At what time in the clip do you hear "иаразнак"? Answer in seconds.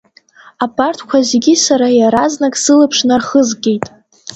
1.99-2.55